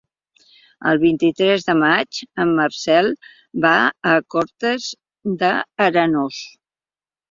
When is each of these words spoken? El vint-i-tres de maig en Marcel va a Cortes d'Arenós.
El 0.91 1.01
vint-i-tres 1.03 1.65
de 1.67 1.75
maig 1.83 2.23
en 2.45 2.55
Marcel 2.61 3.13
va 3.69 3.77
a 4.15 4.19
Cortes 4.39 4.93
d'Arenós. 5.47 6.47